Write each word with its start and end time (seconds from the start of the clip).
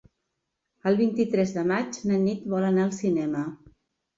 El 0.91 0.95
vint-i-tres 1.01 1.53
de 1.57 1.65
maig 1.73 1.99
na 2.13 2.19
Nit 2.25 2.51
vol 2.55 2.69
anar 2.71 2.87
al 2.89 2.99
cinema. 3.05 3.45